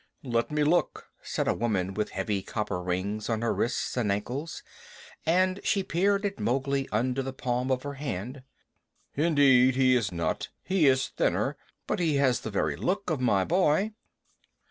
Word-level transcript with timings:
"Let 0.23 0.49
me 0.49 0.63
look," 0.63 1.11
said 1.21 1.47
a 1.47 1.53
woman 1.53 1.93
with 1.93 2.09
heavy 2.09 2.41
copper 2.41 2.81
rings 2.81 3.29
on 3.29 3.43
her 3.43 3.53
wrists 3.53 3.95
and 3.95 4.11
ankles, 4.11 4.63
and 5.27 5.59
she 5.63 5.83
peered 5.83 6.25
at 6.25 6.39
Mowgli 6.39 6.89
under 6.91 7.21
the 7.21 7.31
palm 7.33 7.69
of 7.69 7.83
her 7.83 7.93
hand. 7.93 8.41
"Indeed 9.13 9.75
he 9.75 9.95
is 9.95 10.11
not. 10.11 10.49
He 10.63 10.87
is 10.87 11.09
thinner, 11.09 11.55
but 11.85 11.99
he 11.99 12.15
has 12.15 12.39
the 12.39 12.49
very 12.49 12.75
look 12.75 13.11
of 13.11 13.21
my 13.21 13.43
boy." 13.45 13.91